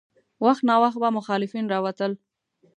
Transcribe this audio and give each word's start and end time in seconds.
وخت 0.45 0.63
ناوخت 0.69 0.97
به 1.01 1.09
مخالفین 1.17 1.65
راوتل. 1.73 2.11